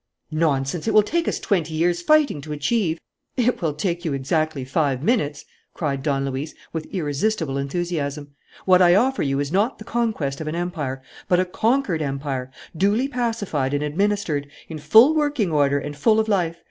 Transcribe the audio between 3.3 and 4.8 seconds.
"It will take you exactly